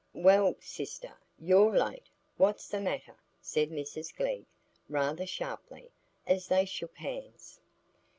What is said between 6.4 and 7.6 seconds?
they shook hands.